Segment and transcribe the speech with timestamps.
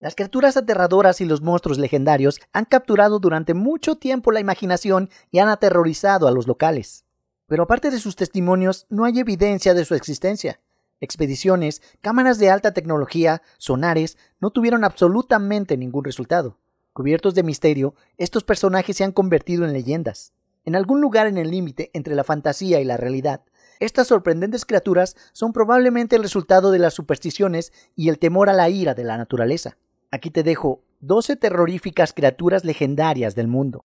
[0.00, 5.40] Las criaturas aterradoras y los monstruos legendarios han capturado durante mucho tiempo la imaginación y
[5.40, 7.04] han aterrorizado a los locales.
[7.48, 10.60] Pero aparte de sus testimonios, no hay evidencia de su existencia.
[11.00, 16.58] Expediciones, cámaras de alta tecnología, sonares, no tuvieron absolutamente ningún resultado.
[16.92, 20.32] Cubiertos de misterio, estos personajes se han convertido en leyendas.
[20.64, 23.42] En algún lugar en el límite entre la fantasía y la realidad,
[23.80, 28.68] estas sorprendentes criaturas son probablemente el resultado de las supersticiones y el temor a la
[28.68, 29.76] ira de la naturaleza.
[30.10, 33.84] Aquí te dejo 12 terroríficas criaturas legendarias del mundo.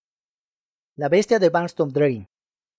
[0.95, 2.27] La bestia de Barnstorm Drain.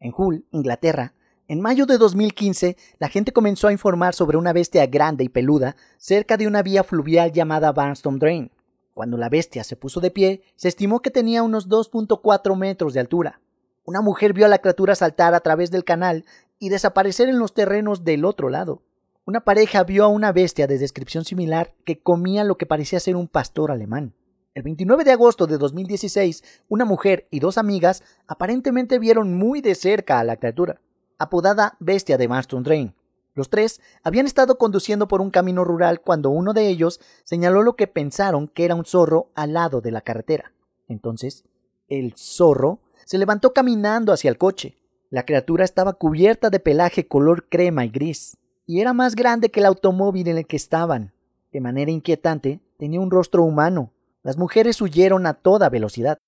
[0.01, 1.13] En Hull, Inglaterra,
[1.47, 5.77] en mayo de 2015, la gente comenzó a informar sobre una bestia grande y peluda
[5.99, 8.51] cerca de una vía fluvial llamada Barnstorm Drain.
[8.95, 13.01] Cuando la bestia se puso de pie, se estimó que tenía unos 2.4 metros de
[13.01, 13.43] altura.
[13.85, 16.25] Una mujer vio a la criatura saltar a través del canal
[16.59, 18.81] y desaparecer en los terrenos del otro lado.
[19.27, 23.17] Una pareja vio a una bestia de descripción similar que comía lo que parecía ser
[23.17, 24.13] un pastor alemán.
[24.53, 29.77] El 29 de agosto de 2016, una mujer y dos amigas aparentemente vieron muy de
[29.77, 30.83] cerca a la criatura,
[31.19, 32.95] apodada Bestia de Marston Drain.
[33.35, 37.77] Los tres habían estado conduciendo por un camino rural cuando uno de ellos señaló lo
[37.77, 40.53] que pensaron que era un zorro al lado de la carretera.
[40.87, 41.45] Entonces,
[41.89, 44.77] el zorro se levantó caminando hacia el coche.
[45.09, 49.61] La criatura estaba cubierta de pelaje color crema y gris, y era más grande que
[49.61, 51.13] el automóvil en el que estaban.
[51.53, 53.93] De manera inquietante, tenía un rostro humano.
[54.23, 56.19] Las mujeres huyeron a toda velocidad.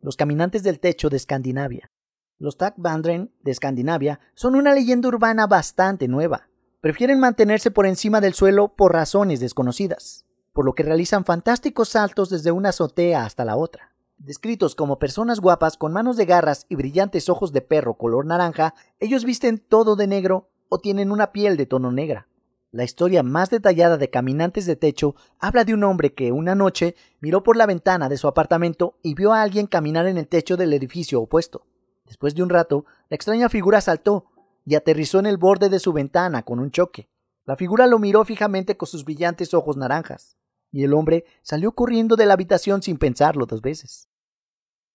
[0.00, 1.90] Los caminantes del techo de Escandinavia.
[2.38, 6.48] Los Tag Vandren de Escandinavia son una leyenda urbana bastante nueva.
[6.80, 12.28] Prefieren mantenerse por encima del suelo por razones desconocidas, por lo que realizan fantásticos saltos
[12.28, 13.94] desde una azotea hasta la otra.
[14.18, 18.74] Descritos como personas guapas con manos de garras y brillantes ojos de perro color naranja,
[18.98, 22.28] ellos visten todo de negro o tienen una piel de tono negra.
[22.72, 26.94] La historia más detallada de Caminantes de Techo habla de un hombre que una noche
[27.20, 30.56] miró por la ventana de su apartamento y vio a alguien caminar en el techo
[30.56, 31.66] del edificio opuesto.
[32.04, 34.26] Después de un rato, la extraña figura saltó
[34.64, 37.08] y aterrizó en el borde de su ventana con un choque.
[37.44, 40.36] La figura lo miró fijamente con sus brillantes ojos naranjas
[40.72, 44.08] y el hombre salió corriendo de la habitación sin pensarlo dos veces.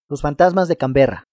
[0.07, 1.23] Los fantasmas de Canberra.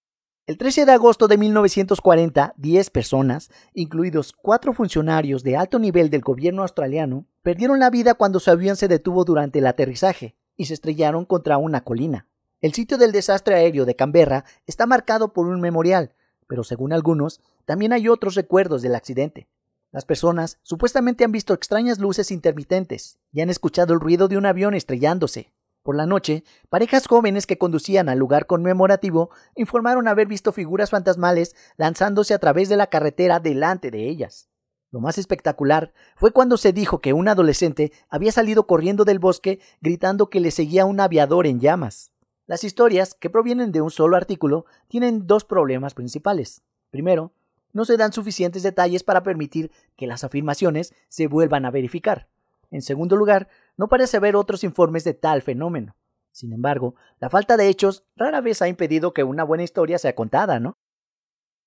[0.49, 6.23] El 13 de agosto de 1940, 10 personas, incluidos cuatro funcionarios de alto nivel del
[6.23, 10.73] gobierno australiano, perdieron la vida cuando su avión se detuvo durante el aterrizaje y se
[10.73, 12.29] estrellaron contra una colina.
[12.63, 16.15] El sitio del desastre aéreo de Canberra está marcado por un memorial,
[16.47, 19.49] pero según algunos, también hay otros recuerdos del accidente.
[19.93, 24.47] Las personas supuestamente han visto extrañas luces intermitentes y han escuchado el ruido de un
[24.47, 25.53] avión estrellándose.
[25.89, 31.57] Por la noche, parejas jóvenes que conducían al lugar conmemorativo informaron haber visto figuras fantasmales
[31.79, 34.51] lanzándose a través de la carretera delante de ellas.
[34.91, 39.61] Lo más espectacular fue cuando se dijo que un adolescente había salido corriendo del bosque
[39.81, 42.13] gritando que le seguía un aviador en llamas.
[42.47, 46.61] Las historias, que provienen de un solo artículo, tienen dos problemas principales.
[46.91, 47.33] Primero,
[47.73, 52.29] no se dan suficientes detalles para permitir que las afirmaciones se vuelvan a verificar.
[52.71, 55.97] En segundo lugar, no parece haber otros informes de tal fenómeno.
[56.31, 60.15] Sin embargo, la falta de hechos rara vez ha impedido que una buena historia sea
[60.15, 60.77] contada, ¿no?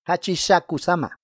[0.06, 1.20] Hachishakusama.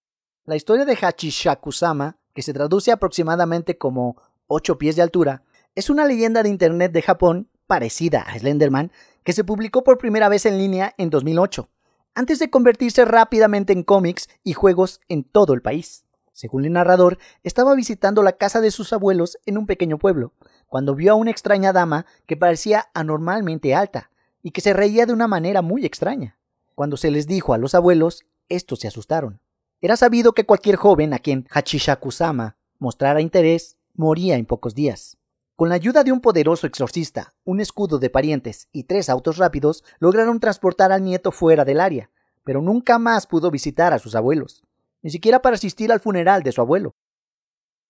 [0.46, 5.44] La historia de Hachishakusama, que se traduce aproximadamente como ocho pies de altura,
[5.76, 8.92] es una leyenda de Internet de Japón parecida a Slenderman,
[9.24, 11.70] que se publicó por primera vez en línea en 2008
[12.18, 16.04] antes de convertirse rápidamente en cómics y juegos en todo el país.
[16.34, 20.34] Según el narrador, estaba visitando la casa de sus abuelos en un pequeño pueblo,
[20.68, 24.12] cuando vio a una extraña dama que parecía anormalmente alta
[24.44, 26.38] y que se reía de una manera muy extraña.
[26.76, 29.42] Cuando se les dijo a los abuelos, estos se asustaron.
[29.82, 35.18] Era sabido que cualquier joven a quien Hachishakusama mostrara interés moría en pocos días.
[35.56, 39.84] Con la ayuda de un poderoso exorcista, un escudo de parientes y tres autos rápidos,
[40.00, 42.12] lograron transportar al nieto fuera del área,
[42.44, 44.64] pero nunca más pudo visitar a sus abuelos,
[45.02, 46.96] ni siquiera para asistir al funeral de su abuelo.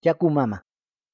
[0.01, 0.66] Yakumama.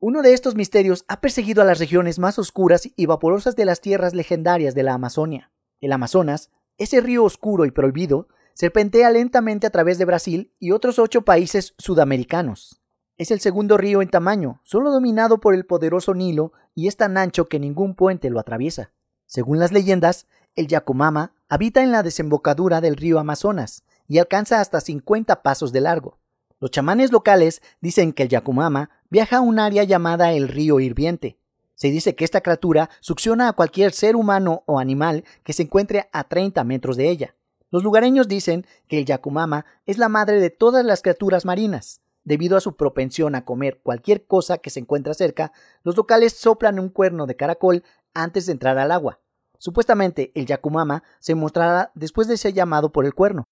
[0.06, 3.80] Uno de estos misterios ha perseguido a las regiones más oscuras y vaporosas de las
[3.80, 5.54] tierras legendarias de la Amazonia.
[5.80, 11.00] El Amazonas, ese río oscuro y prohibido, serpentea lentamente a través de Brasil y otros
[11.00, 12.82] ocho países sudamericanos.
[13.16, 17.18] Es el segundo río en tamaño, solo dominado por el poderoso Nilo y es tan
[17.18, 18.92] ancho que ningún puente lo atraviesa.
[19.26, 24.82] Según las leyendas, el Yakumama habita en la desembocadura del río Amazonas y alcanza hasta
[24.82, 26.20] 50 pasos de largo.
[26.64, 31.38] Los chamanes locales dicen que el Yakumama viaja a un área llamada el río hirviente.
[31.76, 36.10] Se dice que esta criatura succiona a cualquier ser humano o animal que se encuentre
[36.12, 37.36] a 30 metros de ella.
[37.70, 42.56] Los lugareños dicen que el Yakumama es la madre de todas las criaturas marinas, Debido
[42.56, 45.52] a su propensión a comer cualquier cosa que se encuentra cerca,
[45.84, 47.84] los locales soplan un cuerno de caracol
[48.14, 49.20] antes de entrar al agua.
[49.60, 53.44] Supuestamente el Yakumama se mostrará después de ser llamado por el cuerno.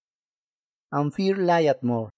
[0.89, 2.11] Amphir Lyatmore.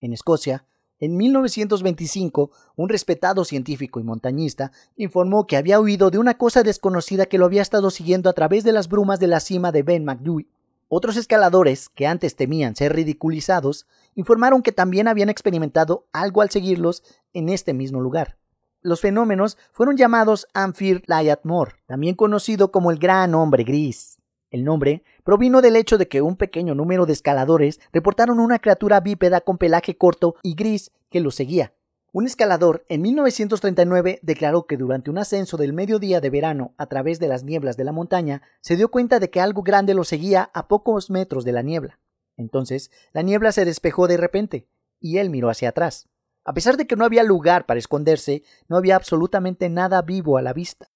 [0.00, 0.64] En Escocia,
[0.98, 7.26] en 1925, un respetado científico y montañista informó que había oído de una cosa desconocida
[7.26, 10.04] que lo había estado siguiendo a través de las brumas de la cima de Ben
[10.04, 10.48] McDewey.
[10.88, 17.02] Otros escaladores, que antes temían ser ridiculizados, informaron que también habían experimentado algo al seguirlos
[17.34, 18.38] en este mismo lugar.
[18.80, 24.18] Los fenómenos fueron llamados Amphir Lyatmore, también conocido como el Gran Hombre Gris.
[24.50, 29.00] El nombre provino del hecho de que un pequeño número de escaladores reportaron una criatura
[29.00, 31.72] bípeda con pelaje corto y gris que los seguía.
[32.12, 37.18] Un escalador en 1939 declaró que durante un ascenso del mediodía de verano a través
[37.18, 40.50] de las nieblas de la montaña se dio cuenta de que algo grande lo seguía
[40.54, 41.98] a pocos metros de la niebla.
[42.38, 44.66] Entonces, la niebla se despejó de repente,
[44.98, 46.08] y él miró hacia atrás.
[46.42, 50.42] A pesar de que no había lugar para esconderse, no había absolutamente nada vivo a
[50.42, 50.88] la vista.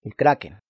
[0.00, 0.61] El kraken.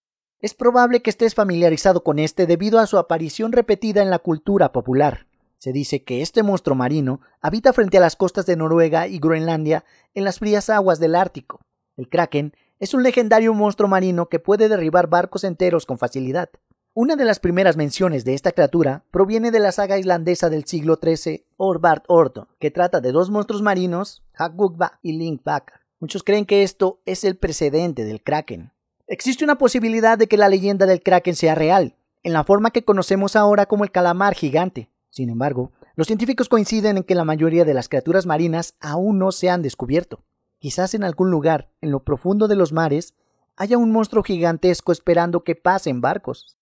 [0.43, 4.73] Es probable que estés familiarizado con este debido a su aparición repetida en la cultura
[4.73, 5.29] popular.
[5.59, 9.85] Se dice que este monstruo marino habita frente a las costas de Noruega y Groenlandia
[10.15, 11.61] en las frías aguas del Ártico.
[11.97, 16.51] El kraken es un legendario monstruo marino que puede derribar barcos enteros con facilidad.
[16.93, 20.99] Una de las primeras menciones de esta criatura proviene de la saga islandesa del siglo
[21.01, 25.83] XIII, Orbart Ordo, que trata de dos monstruos marinos, Hagugva y Linkbakar.
[26.01, 28.72] Muchos creen que esto es el precedente del kraken.
[29.13, 32.83] Existe una posibilidad de que la leyenda del kraken sea real, en la forma que
[32.83, 34.89] conocemos ahora como el calamar gigante.
[35.11, 39.31] Sin embargo, los científicos coinciden en que la mayoría de las criaturas marinas aún no
[39.31, 40.25] se han descubierto.
[40.61, 43.13] Quizás en algún lugar, en lo profundo de los mares,
[43.55, 46.57] haya un monstruo gigantesco esperando que pasen barcos.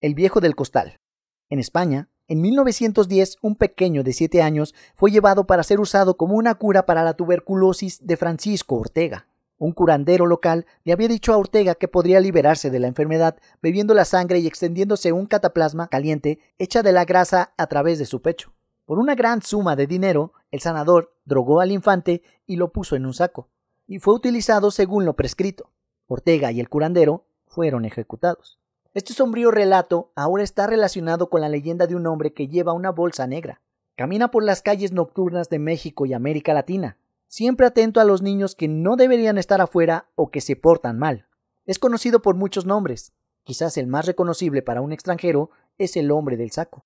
[0.00, 0.98] El viejo del costal.
[1.50, 6.36] En España, en 1910, un pequeño de 7 años fue llevado para ser usado como
[6.36, 9.26] una cura para la tuberculosis de Francisco Ortega.
[9.60, 13.92] Un curandero local le había dicho a Ortega que podría liberarse de la enfermedad bebiendo
[13.92, 18.22] la sangre y extendiéndose un cataplasma caliente hecha de la grasa a través de su
[18.22, 18.54] pecho.
[18.86, 23.04] Por una gran suma de dinero, el sanador drogó al infante y lo puso en
[23.04, 23.50] un saco,
[23.86, 25.70] y fue utilizado según lo prescrito.
[26.06, 28.58] Ortega y el curandero fueron ejecutados.
[28.94, 32.92] Este sombrío relato ahora está relacionado con la leyenda de un hombre que lleva una
[32.92, 33.60] bolsa negra.
[33.94, 36.96] Camina por las calles nocturnas de México y América Latina,
[37.30, 41.28] siempre atento a los niños que no deberían estar afuera o que se portan mal.
[41.64, 43.12] Es conocido por muchos nombres.
[43.44, 46.84] Quizás el más reconocible para un extranjero es el hombre del saco.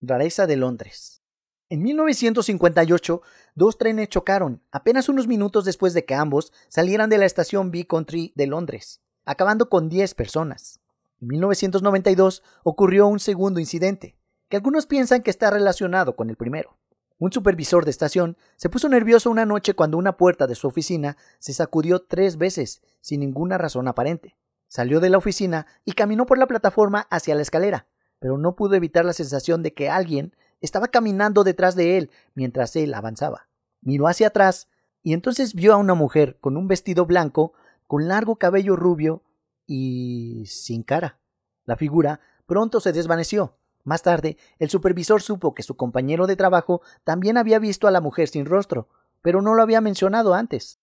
[0.00, 1.22] Rareza de Londres.
[1.68, 3.22] En 1958,
[3.56, 7.86] dos trenes chocaron apenas unos minutos después de que ambos salieran de la estación B
[7.88, 10.80] Country de Londres, acabando con 10 personas.
[11.20, 14.16] En 1992 ocurrió un segundo incidente,
[14.48, 16.78] que algunos piensan que está relacionado con el primero.
[17.20, 21.18] Un supervisor de estación se puso nervioso una noche cuando una puerta de su oficina
[21.38, 24.38] se sacudió tres veces, sin ninguna razón aparente.
[24.68, 27.86] Salió de la oficina y caminó por la plataforma hacia la escalera,
[28.20, 32.74] pero no pudo evitar la sensación de que alguien estaba caminando detrás de él mientras
[32.74, 33.48] él avanzaba.
[33.82, 34.68] Miró hacia atrás
[35.02, 37.52] y entonces vio a una mujer con un vestido blanco,
[37.86, 39.22] con largo cabello rubio
[39.66, 41.18] y sin cara.
[41.66, 43.58] La figura pronto se desvaneció.
[43.84, 48.00] Más tarde, el supervisor supo que su compañero de trabajo también había visto a la
[48.00, 48.88] mujer sin rostro,
[49.22, 50.80] pero no lo había mencionado antes.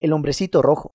[0.00, 0.94] El hombrecito rojo.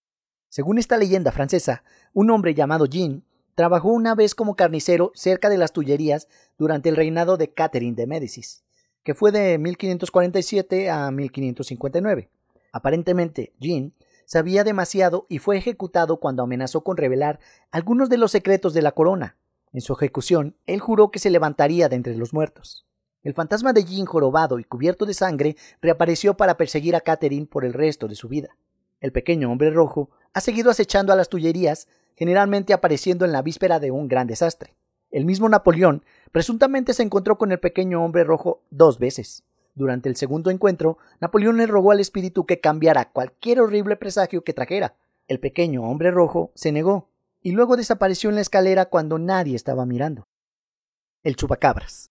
[0.50, 1.83] Según esta leyenda francesa,
[2.13, 3.24] un hombre llamado Jean
[3.55, 6.27] trabajó una vez como carnicero cerca de las Tullerías
[6.58, 8.63] durante el reinado de Catherine de Médicis,
[9.03, 12.29] que fue de 1547 a 1559.
[12.72, 13.93] Aparentemente, Jean
[14.25, 17.39] sabía demasiado y fue ejecutado cuando amenazó con revelar
[17.72, 19.38] algunos de los secretos de la corona,
[19.74, 22.86] en su ejecución, él juró que se levantaría de entre los muertos.
[23.24, 27.65] El fantasma de Jean jorobado y cubierto de sangre reapareció para perseguir a Catherine por
[27.65, 28.56] el resto de su vida.
[29.00, 33.80] El pequeño hombre rojo ha seguido acechando a las Tullerías, generalmente apareciendo en la víspera
[33.80, 34.75] de un gran desastre.
[35.10, 39.44] El mismo Napoleón presuntamente se encontró con el pequeño hombre rojo dos veces.
[39.75, 44.53] Durante el segundo encuentro, Napoleón le rogó al espíritu que cambiara cualquier horrible presagio que
[44.53, 44.96] trajera.
[45.27, 47.10] El pequeño hombre rojo se negó,
[47.44, 50.24] y luego desapareció en la escalera cuando nadie estaba mirando.
[51.24, 52.10] El chupacabras.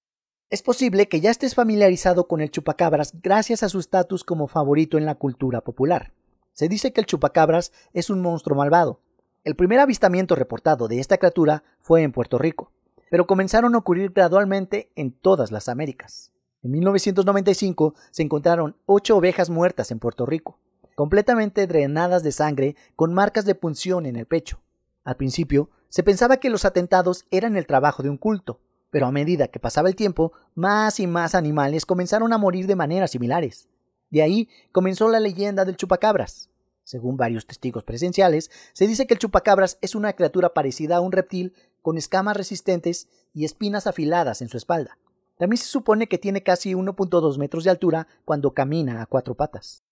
[0.51, 4.99] Es posible que ya estés familiarizado con el chupacabras gracias a su estatus como favorito
[4.99, 6.13] en la cultura popular.
[6.53, 9.01] Se dice que el chupacabras es un monstruo malvado.
[9.45, 12.71] El primer avistamiento reportado de esta criatura fue en Puerto Rico,
[13.11, 16.31] pero comenzaron a ocurrir gradualmente en todas las Américas.
[16.63, 20.59] En 1995 se encontraron ocho ovejas muertas en Puerto Rico,
[20.95, 24.62] completamente drenadas de sangre con marcas de punción en el pecho.
[25.05, 29.13] Al principio, se pensaba que los atentados eran el trabajo de un culto, Pero a
[29.13, 33.71] medida que pasaba el tiempo, más y más animales comenzaron a morir de maneras similares.
[34.11, 36.51] De ahí comenzó la leyenda del chupacabras.
[36.85, 41.11] Según varios testigos presenciales, se dice que el chupacabras es una criatura parecida a un
[41.11, 44.99] reptil con escamas resistentes y espinas afiladas en su espalda.
[45.39, 49.83] También se supone que tiene casi 1.2 metros de altura cuando camina a cuatro patas.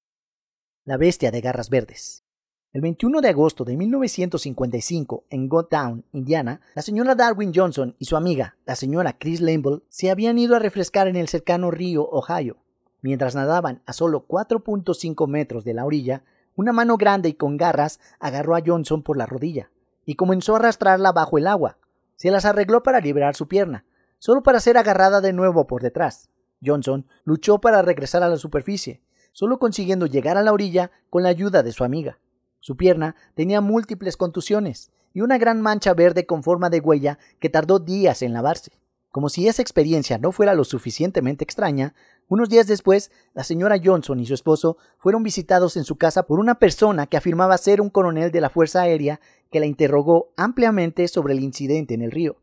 [0.84, 2.24] La bestia de garras verdes.
[2.72, 8.16] El 21 de agosto de 1955, en Godtown, Indiana, la señora Darwin Johnson y su
[8.16, 12.58] amiga, la señora Chris Lamble, se habían ido a refrescar en el cercano río Ohio.
[13.02, 16.22] Mientras nadaban a solo 4.5 metros de la orilla,
[16.54, 19.72] una mano grande y con garras agarró a Johnson por la rodilla
[20.04, 21.76] y comenzó a arrastrarla bajo el agua.
[22.14, 23.84] Se las arregló para liberar su pierna,
[24.18, 26.30] solo para ser agarrada de nuevo por detrás.
[26.64, 31.30] Johnson luchó para regresar a la superficie, solo consiguiendo llegar a la orilla con la
[31.30, 32.20] ayuda de su amiga.
[32.60, 37.48] Su pierna tenía múltiples contusiones y una gran mancha verde con forma de huella que
[37.48, 38.72] tardó días en lavarse.
[39.10, 41.94] Como si esa experiencia no fuera lo suficientemente extraña,
[42.28, 46.38] unos días después, la señora Johnson y su esposo fueron visitados en su casa por
[46.38, 51.08] una persona que afirmaba ser un coronel de la Fuerza Aérea que la interrogó ampliamente
[51.08, 52.36] sobre el incidente en el río.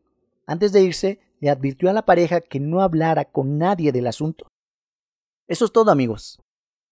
[0.45, 4.47] Antes de irse, le advirtió a la pareja que no hablara con nadie del asunto.
[5.47, 6.37] Eso es todo amigos.